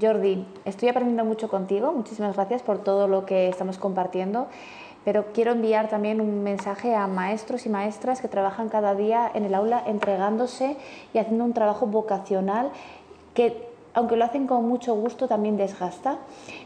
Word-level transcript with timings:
Jordi, 0.00 0.44
estoy 0.64 0.88
aprendiendo 0.88 1.24
mucho 1.24 1.48
contigo. 1.48 1.92
Muchísimas 1.92 2.34
gracias 2.36 2.62
por 2.62 2.78
todo 2.78 3.08
lo 3.08 3.24
que 3.24 3.48
estamos 3.48 3.78
compartiendo. 3.78 4.46
Pero 5.04 5.26
quiero 5.32 5.52
enviar 5.52 5.88
también 5.88 6.20
un 6.20 6.42
mensaje 6.42 6.94
a 6.94 7.06
maestros 7.06 7.64
y 7.64 7.68
maestras 7.68 8.20
que 8.20 8.28
trabajan 8.28 8.68
cada 8.68 8.94
día 8.94 9.30
en 9.32 9.44
el 9.44 9.54
aula 9.54 9.82
entregándose 9.86 10.76
y 11.14 11.18
haciendo 11.18 11.44
un 11.44 11.52
trabajo 11.52 11.86
vocacional 11.86 12.72
que, 13.32 13.68
aunque 13.94 14.16
lo 14.16 14.24
hacen 14.24 14.48
con 14.48 14.68
mucho 14.68 14.94
gusto, 14.96 15.28
también 15.28 15.56
desgasta. 15.56 16.18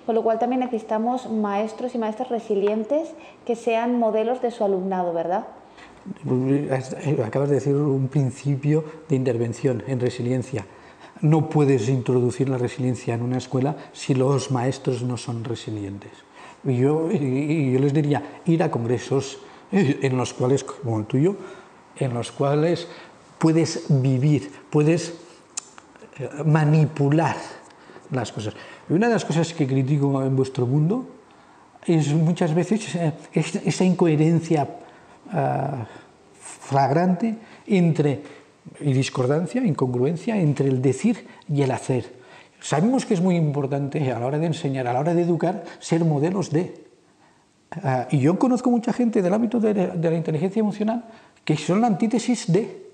Con 0.07 0.15
lo 0.15 0.23
cual 0.23 0.39
también 0.39 0.61
necesitamos 0.61 1.31
maestros 1.31 1.95
y 1.95 1.99
maestras 1.99 2.31
resilientes 2.31 3.13
que 3.45 3.57
sean 3.57 3.99
modelos 3.99 4.41
de 4.41 4.51
su 4.51 4.65
alumnado, 4.65 5.13
¿verdad? 5.13 5.47
Acabas 7.25 7.51
de 7.51 7.57
decir 7.57 7.77
un 7.77 8.09
principio 8.09 8.85
de 9.09 9.17
intervención 9.17 9.85
en 9.87 10.01
resiliencia. 10.01 10.65
No 11.23 11.49
puedes 11.49 11.89
introducir 11.89 12.49
la 12.49 12.59
resiliencia 12.59 13.15
en 13.15 13.23
una 13.23 13.39
escuela 13.39 13.77
si 13.93 14.15
los 14.15 14.51
maestros 14.51 15.03
no 15.03 15.17
son 15.17 15.45
resilientes. 15.45 16.13
Y 16.65 16.77
yo, 16.77 17.09
les 17.09 17.93
diría, 17.93 18.41
ir 18.47 18.63
a 18.63 18.71
congresos 18.71 19.39
en 19.73 20.17
los 20.17 20.35
cuales, 20.35 20.65
como 20.65 20.99
el 20.99 21.07
tuyo, 21.07 21.37
en 21.97 22.15
los 22.15 22.33
cuales 22.33 22.89
puedes 23.39 23.87
vivir, 23.89 24.51
puedes 24.71 25.15
eh, 26.19 26.29
manipular 26.45 27.37
las 28.11 28.33
cosas. 28.33 28.55
Y 28.89 28.93
una 28.93 29.09
de 29.09 29.15
las 29.15 29.25
cosas 29.25 29.53
que 29.53 29.67
critico 29.67 30.23
en 30.23 30.37
vuestro 30.37 30.67
mundo 30.67 31.07
es 31.87 32.13
muchas 32.13 32.55
veces 32.55 32.95
eh, 32.95 33.13
esa 33.33 33.85
incoherencia 33.85 34.69
flagrante 36.71 37.37
entre 37.67 38.40
y 38.81 38.93
discordancia, 38.93 39.65
incongruencia 39.65 40.37
entre 40.37 40.69
el 40.69 40.83
decir 40.83 41.27
y 41.49 41.63
el 41.63 41.71
hacer. 41.71 42.21
Sabemos 42.61 43.07
que 43.07 43.15
es 43.15 43.21
muy 43.21 43.37
importante 43.37 44.13
a 44.13 44.19
la 44.19 44.27
hora 44.27 44.39
de 44.39 44.47
enseñar, 44.47 44.87
a 44.87 44.93
la 44.93 45.01
hora 45.01 45.15
de 45.15 45.23
educar, 45.23 45.65
ser 45.79 46.05
modelos 46.05 46.51
de. 46.51 46.85
Ah, 47.71 48.07
y 48.11 48.19
yo 48.19 48.39
conozco 48.39 48.71
mucha 48.71 48.93
gente 48.93 49.23
del 49.23 49.33
ámbito 49.33 49.61
de, 49.61 49.75
la 49.75 50.15
inteligencia 50.15 50.61
emocional 50.61 51.05
que 51.45 51.57
son 51.57 51.81
la 51.81 51.87
antítesis 51.87 52.53
de. 52.53 52.91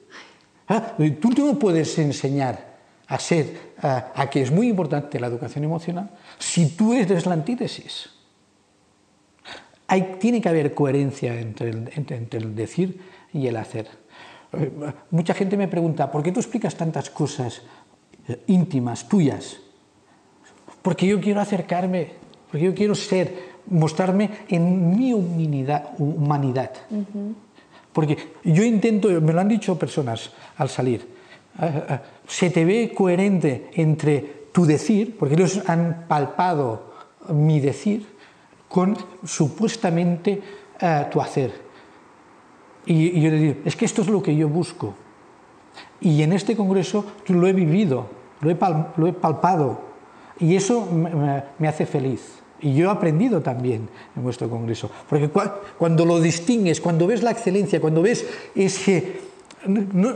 Ah, 0.69 0.94
tú 1.20 1.31
no 1.31 1.59
puedes 1.59 1.98
enseñar 1.98 2.77
a 3.09 3.19
ser, 3.19 3.75
a, 3.83 4.28
que 4.31 4.42
es 4.42 4.50
muy 4.50 4.69
importante 4.69 5.20
la 5.20 5.28
educación 5.28 5.64
emocional 5.64 6.11
si 6.39 6.70
tú 6.70 6.92
eres 6.92 7.27
la 7.27 7.34
antítesis. 7.34 8.11
Hay, 9.89 10.17
tiene 10.19 10.41
que 10.41 10.48
haber 10.48 10.75
coherencia 10.75 11.39
entre 11.39 11.70
el 11.70 12.56
decir 12.56 13.00
y 13.33 13.47
el 13.47 13.56
hacer. 13.56 13.89
Eh, 14.52 14.70
mucha 15.11 15.34
gente 15.34 15.56
me 15.56 15.69
pregunta, 15.69 16.11
¿por 16.11 16.22
qué 16.22 16.33
tú 16.33 16.41
explicas 16.41 16.77
tantas 16.77 17.11
cosas 17.11 17.62
eh, 18.28 18.42
íntimas, 18.47 19.08
tuyas? 19.08 19.58
Porque 20.83 21.06
yo 21.06 21.20
quiero 21.20 21.41
acercarme, 21.41 22.12
porque 22.50 22.66
yo 22.66 22.75
quiero 22.75 22.94
ser, 22.94 23.56
mostrarme 23.66 24.30
en 24.48 24.97
mi 24.97 25.12
humanidad. 25.12 26.72
Porque 27.92 28.16
yo 28.44 28.62
intento, 28.62 29.08
me 29.20 29.33
lo 29.33 29.41
han 29.41 29.48
dicho 29.48 29.78
personas 29.78 30.33
al 30.56 30.69
salir, 30.69 31.08
eh, 31.60 31.98
se 32.28 32.50
te 32.50 32.64
ve 32.64 32.92
coherente 32.94 33.70
entre 33.75 34.47
tu 34.53 34.64
decir, 34.64 35.16
porque 35.19 35.34
ellos 35.34 35.62
han 35.66 36.05
palpado 36.06 36.94
mi 37.31 37.58
decir, 37.58 38.06
con 38.69 38.97
supuestamente 39.25 40.42
tu 41.10 41.20
hacer. 41.20 41.66
Y, 42.87 43.20
yo 43.20 43.31
le 43.31 43.37
digo, 43.37 43.55
es 43.65 43.75
que 43.77 43.84
esto 43.84 44.03
es 44.03 44.09
lo 44.09 44.23
que 44.23 44.34
yo 44.34 44.48
busco. 44.48 44.95
Y 46.01 46.23
en 46.23 46.33
este 46.33 46.56
congreso 46.56 47.05
lo 47.27 47.47
he 47.47 47.53
vivido, 47.53 48.06
lo 48.41 48.51
he, 48.51 49.12
palpado. 49.12 49.81
Y 50.39 50.55
eso 50.55 50.87
me, 50.87 51.69
hace 51.69 51.84
feliz. 51.84 52.41
Y 52.61 52.75
yo 52.75 52.89
he 52.89 52.93
aprendido 52.93 53.43
también 53.43 53.88
en 54.15 54.22
vuestro 54.22 54.49
congreso. 54.49 54.91
Porque 55.09 55.28
cuando 55.77 56.05
lo 56.05 56.21
distingues, 56.21 56.81
cuando 56.81 57.06
ves 57.06 57.22
la 57.22 57.33
excelencia, 57.33 57.81
cuando 57.81 58.03
ves 58.03 58.27
ese... 58.55 59.21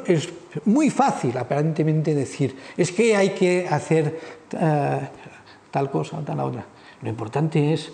es 0.06 0.28
muy 0.64 0.90
fácil 0.90 1.36
aparentemente 1.36 2.14
decir, 2.14 2.56
es 2.76 2.92
que 2.92 3.16
hay 3.16 3.30
que 3.30 3.66
hacer 3.68 4.20
eh, 4.52 5.00
tal 5.70 5.90
cosa 5.90 6.18
o 6.18 6.20
tal 6.20 6.40
otra. 6.40 6.64
Lo 7.02 7.08
importante 7.08 7.72
es 7.72 7.88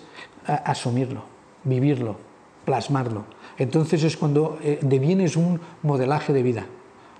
eh, 0.47 0.57
asumirlo, 0.65 1.23
vivirlo, 1.63 2.17
plasmarlo 2.63 3.36
entonces 3.57 4.03
es 4.03 4.17
cuando 4.17 4.59
eh, 4.61 4.79
devienes 4.81 5.35
un 5.35 5.59
modelaje 5.83 6.33
de 6.33 6.43
vida. 6.43 6.65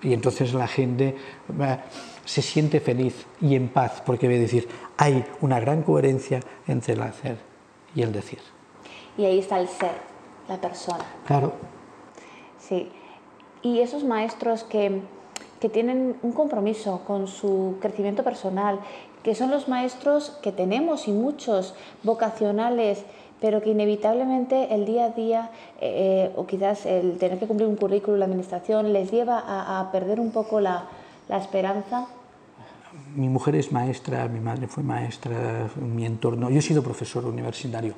Y 0.02 0.14
entonces 0.14 0.54
la 0.54 0.68
gente 0.68 1.16
eh, 1.60 1.78
se 2.26 2.42
siente 2.42 2.80
feliz 2.80 3.26
y 3.42 3.56
en 3.56 3.70
paz, 3.70 4.04
porque 4.06 4.28
ve 4.28 4.38
decir, 4.38 4.68
hay 4.98 5.26
una 5.42 5.60
gran 5.60 5.82
coherencia 5.82 6.40
entre 6.68 6.94
el 6.94 7.02
hacer 7.02 7.38
y 7.96 8.04
el 8.04 8.12
decir. 8.12 8.40
Y 9.18 9.26
ahí 9.26 9.40
está 9.40 9.60
el 9.60 9.68
ser, 9.68 9.94
la 10.48 10.62
persona. 10.62 11.04
Claro. 11.26 11.54
Sí. 12.60 12.92
Y 13.64 13.80
esos 13.80 14.04
maestros 14.04 14.64
que, 14.64 15.02
que 15.60 15.70
tienen 15.70 16.18
un 16.22 16.32
compromiso 16.32 17.02
con 17.08 17.28
su 17.28 17.78
crecimiento 17.82 18.24
personal, 18.24 18.80
que 19.24 19.34
son 19.34 19.50
los 19.50 19.68
maestros 19.68 20.38
que 20.44 20.52
tenemos 20.52 21.08
y 21.08 21.12
muchos 21.12 21.74
vocacionales 22.04 23.04
pero 23.40 23.62
que 23.62 23.70
inevitablemente 23.70 24.74
el 24.74 24.86
día 24.86 25.06
a 25.06 25.10
día 25.10 25.50
eh, 25.80 26.32
o 26.36 26.46
quizás 26.48 26.86
el 26.86 27.18
tener 27.18 27.38
que 27.40 27.48
cumplir 27.48 27.68
un 27.68 27.76
currículo, 27.76 28.18
la 28.18 28.26
administración, 28.26 28.94
les 28.94 29.12
lleva 29.12 29.44
a, 29.46 29.92
perder 29.92 30.20
un 30.20 30.32
poco 30.32 30.60
la, 30.60 30.86
la, 31.30 31.38
esperanza? 31.38 32.08
Mi 33.16 33.30
mujer 33.30 33.56
es 33.56 33.72
maestra, 33.72 34.28
mi 34.28 34.40
madre 34.40 34.68
fue 34.68 34.84
maestra, 34.84 35.70
mi 35.76 36.06
entorno, 36.06 36.50
yo 36.50 36.60
he 36.60 36.62
sido 36.62 36.82
profesor 36.82 37.26
universitario 37.26 37.94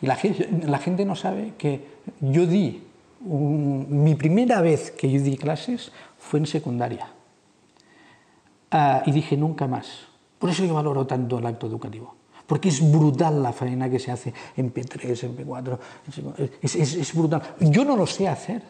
y 0.00 0.06
la 0.06 0.16
gente, 0.16 0.48
la 0.66 0.78
gente 0.78 1.04
no 1.04 1.16
sabe 1.16 1.52
que 1.58 1.84
yo 2.20 2.46
di, 2.46 2.82
mi 3.20 4.14
primera 4.14 4.60
vez 4.62 4.90
que 4.90 5.10
yo 5.10 5.20
di 5.20 5.36
clases 5.36 5.92
fue 6.18 6.38
en 6.38 6.46
secundaria 6.46 7.08
ah, 8.70 9.02
y 9.04 9.12
dije 9.12 9.36
nunca 9.36 9.66
más. 9.66 10.06
Por 10.38 10.50
eso 10.50 10.64
yo 10.64 10.72
valoro 10.72 11.04
tanto 11.04 11.38
el 11.38 11.46
acto 11.46 11.66
educativo 11.66 12.17
porque 12.48 12.70
es 12.70 12.80
brutal 12.80 13.42
la 13.42 13.52
faena 13.52 13.90
que 13.90 13.98
se 13.98 14.10
hace 14.10 14.32
en 14.56 14.72
P3, 14.72 15.22
en 15.24 15.36
P4, 15.36 15.78
es, 16.62 17.14
brutal. 17.14 17.42
Yo 17.60 17.84
no 17.84 17.94
lo 17.94 18.06
sé 18.06 18.26
hacer. 18.26 18.62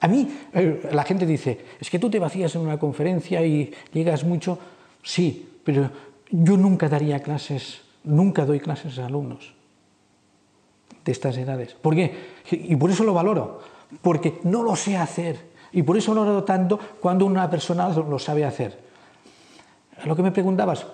A 0.00 0.08
mí 0.08 0.28
eh, 0.52 0.90
la 0.90 1.04
gente 1.04 1.24
dice, 1.24 1.64
es 1.78 1.88
que 1.88 2.00
tú 2.00 2.10
te 2.10 2.18
vacías 2.18 2.52
en 2.56 2.62
una 2.62 2.76
conferencia 2.76 3.40
y 3.46 3.72
llegas 3.92 4.24
mucho. 4.24 4.58
Sí, 5.00 5.60
pero 5.62 5.88
yo 6.30 6.56
nunca 6.56 6.88
daría 6.88 7.22
clases, 7.22 7.82
nunca 8.02 8.44
doy 8.44 8.58
clases 8.58 8.98
a 8.98 9.06
alumnos 9.06 9.54
de 11.04 11.12
estas 11.12 11.36
edades. 11.36 11.74
¿Por 11.74 11.94
qué? 11.94 12.12
Y 12.50 12.74
por 12.74 12.90
eso 12.90 13.04
lo 13.04 13.14
valoro, 13.14 13.60
porque 14.02 14.40
no 14.42 14.64
lo 14.64 14.74
sé 14.74 14.96
hacer. 14.96 15.46
Y 15.70 15.84
por 15.84 15.96
eso 15.96 16.14
lo 16.14 16.22
valoro 16.22 16.42
tanto 16.42 16.80
cuando 17.00 17.26
una 17.26 17.48
persona 17.48 17.88
lo 17.90 18.18
sabe 18.18 18.44
hacer. 18.44 18.88
Lo 20.04 20.16
que 20.16 20.22
me 20.22 20.32
preguntabas, 20.32 20.84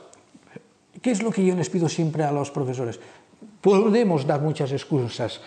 ¿Qué 1.04 1.10
es 1.10 1.22
lo 1.22 1.30
que 1.30 1.44
yo 1.44 1.54
les 1.54 1.68
pido 1.68 1.86
siempre 1.86 2.24
a 2.24 2.32
los 2.32 2.50
profesores? 2.50 2.98
Podemos 3.60 4.26
dar 4.26 4.40
muchas 4.40 4.72
excusas. 4.72 5.38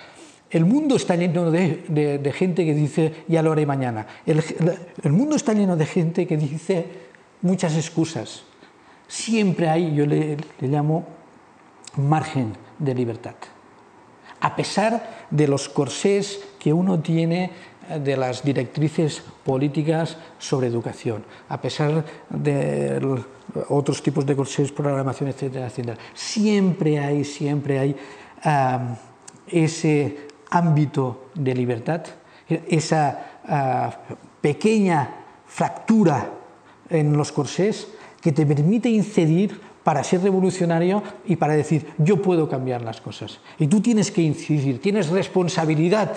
El 0.51 0.65
mundo 0.65 0.95
está 0.95 1.15
lleno 1.15 1.49
de, 1.49 2.31
gente 2.35 2.63
que 2.63 2.75
dice, 2.75 3.25
ya 3.27 3.41
lo 3.41 3.53
haré 3.53 3.65
mañana. 3.65 4.05
El, 4.27 5.11
mundo 5.11 5.35
está 5.35 5.53
lleno 5.53 5.75
de 5.75 5.87
gente 5.87 6.27
que 6.27 6.37
dice 6.37 6.85
muchas 7.41 7.75
excusas. 7.75 8.43
Siempre 9.07 9.67
hay, 9.67 9.95
yo 9.95 10.05
le, 10.05 10.37
le 10.59 10.67
llamo, 10.67 11.07
margen 11.95 12.53
de 12.77 12.93
libertad. 12.93 13.33
A 14.39 14.55
pesar 14.55 15.25
de 15.31 15.47
los 15.47 15.69
corsés 15.69 16.39
que 16.59 16.71
uno 16.71 16.99
tiene 16.99 17.49
de 17.87 18.17
las 18.17 18.43
directrices 18.43 19.23
políticas 19.43 20.17
sobre 20.39 20.67
educación, 20.67 21.23
a 21.49 21.61
pesar 21.61 22.03
de 22.29 22.99
otros 23.69 24.03
tipos 24.03 24.25
de 24.25 24.35
corsés, 24.35 24.71
programación, 24.71 25.29
etcétera, 25.29 25.67
etcétera. 25.67 25.97
Siempre 26.13 26.99
hay, 26.99 27.23
siempre 27.23 27.79
hay 27.79 27.95
ese 29.47 30.27
ámbito 30.49 31.29
de 31.33 31.55
libertad, 31.55 32.03
esa 32.47 33.41
ah, 33.45 33.97
pequeña 34.41 35.09
fractura 35.45 36.31
en 36.89 37.15
los 37.15 37.31
corsés 37.31 37.87
que 38.21 38.31
te 38.31 38.45
permite 38.45 38.89
incidir 38.89 39.59
para 39.83 40.03
ser 40.03 40.21
revolucionario 40.21 41.01
y 41.25 41.37
para 41.37 41.55
decir 41.55 41.87
yo 41.97 42.21
puedo 42.21 42.49
cambiar 42.49 42.81
las 42.81 42.99
cosas. 42.99 43.39
Y 43.57 43.67
tú 43.67 43.81
tienes 43.81 44.11
que 44.11 44.21
incidir, 44.21 44.81
tienes 44.81 45.09
responsabilidad 45.09 46.11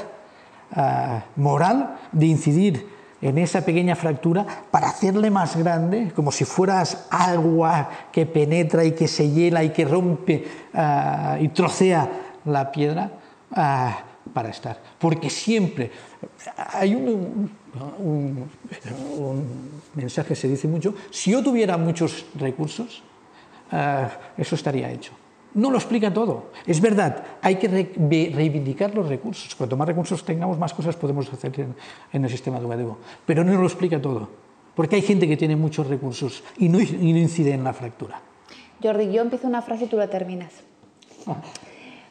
Ah, 0.72 1.25
moral 1.34 1.99
de 2.12 2.26
incidir 2.26 2.87
en 3.20 3.38
esa 3.38 3.64
pequeña 3.64 3.96
fractura 3.96 4.46
para 4.70 4.88
hacerle 4.88 5.28
más 5.28 5.56
grande, 5.56 6.12
como 6.14 6.31
si 6.31 6.44
fueras 6.44 7.06
agua 7.11 7.90
que 8.12 8.25
penetra 8.25 8.84
y 8.84 8.93
que 8.93 9.08
se 9.08 9.28
hiela 9.28 9.64
y 9.64 9.70
que 9.70 9.84
rompe 9.84 10.46
ah, 10.72 11.38
y 11.40 11.49
trocea 11.49 12.08
la 12.44 12.70
piedra 12.70 13.11
ah, 13.52 13.99
para 14.32 14.50
estar. 14.50 14.81
Porque 14.99 15.28
siempre 15.28 15.90
hay 16.56 16.94
un, 16.94 17.50
mensaje, 19.94 20.37
se 20.37 20.46
dice 20.46 20.69
mucho, 20.69 20.94
si 21.11 21.32
yo 21.32 21.43
tuviera 21.43 21.76
muchos 21.76 22.26
recursos, 22.37 23.02
eh, 23.72 24.08
eso 24.37 24.55
estaría 24.55 24.90
hecho. 24.90 25.12
No 25.55 25.70
lo 25.70 25.79
explica 25.79 26.12
todo. 26.12 26.50
Es 26.67 26.81
verdad, 26.81 27.25
hay 27.43 27.56
que 27.56 27.69
reivindicar 27.69 28.94
los 28.94 29.08
recursos. 29.08 29.55
Cuanto 29.55 29.76
más 29.76 29.88
recursos 29.88 30.25
tengamos, 30.25 30.58
más 30.58 30.73
cosas 30.73 30.97
podemos 30.97 31.32
hacer 31.32 31.52
en, 32.12 32.25
el 32.25 32.31
sistema 32.31 32.58
educativo. 32.58 32.99
Pero 33.26 33.43
no 33.43 33.52
lo 33.58 33.67
explica 33.67 34.00
todo. 34.00 34.29
Porque 34.75 34.97
hay 34.97 35.02
gente 35.02 35.26
que 35.26 35.37
tiene 35.37 35.56
muchos 35.56 35.88
recursos 35.88 36.44
y 36.58 36.69
no, 36.69 36.81
y 36.81 37.12
no 37.12 37.19
incide 37.19 37.52
en 37.52 37.64
la 37.64 37.73
fractura. 37.73 38.20
Jordi, 38.82 39.12
yo 39.12 39.23
empiezo 39.23 39.49
una 39.49 39.62
frase 39.62 39.85
y 39.85 39.88
tú 39.88 39.97
la 39.97 40.08
terminas. 40.08 40.52
Ah. 41.26 41.37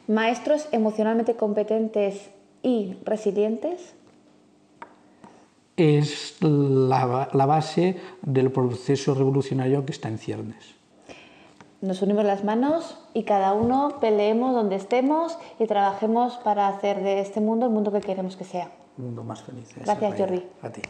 Maestros 0.06 0.68
emocionalmente 0.72 1.34
competentes 1.34 2.30
y 2.62 2.96
resilientes 3.04 3.94
es 5.76 6.36
la, 6.40 7.28
la, 7.32 7.46
base 7.46 7.96
del 8.22 8.50
proceso 8.50 9.14
revolucionario 9.14 9.84
que 9.86 9.92
está 9.92 10.08
en 10.08 10.18
ciernes. 10.18 10.79
Nos 11.80 12.02
unimos 12.02 12.24
las 12.24 12.44
manos 12.44 12.98
y 13.14 13.24
cada 13.24 13.54
uno 13.54 13.96
peleemos 14.00 14.54
donde 14.54 14.76
estemos 14.76 15.38
y 15.58 15.66
trabajemos 15.66 16.36
para 16.38 16.68
hacer 16.68 17.02
de 17.02 17.20
este 17.20 17.40
mundo 17.40 17.66
el 17.66 17.72
mundo 17.72 17.90
que 17.90 18.00
queremos 18.00 18.36
que 18.36 18.44
sea. 18.44 18.70
Un 18.98 19.06
mundo 19.06 19.24
más 19.24 19.42
feliz. 19.42 19.74
Gracias, 19.76 20.14
Jordi. 20.18 20.46
A 20.62 20.70
ti. 20.70 20.82